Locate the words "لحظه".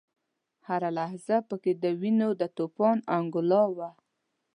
0.99-1.37